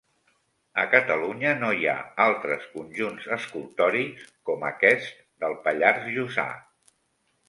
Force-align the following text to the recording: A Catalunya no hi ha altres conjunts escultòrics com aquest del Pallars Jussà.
A 0.71 0.85
Catalunya 0.91 1.49
no 1.57 1.67
hi 1.79 1.83
ha 1.91 1.97
altres 2.23 2.65
conjunts 2.77 3.27
escultòrics 3.37 4.23
com 4.51 4.65
aquest 4.71 5.21
del 5.45 5.55
Pallars 5.69 6.09
Jussà. 6.17 6.47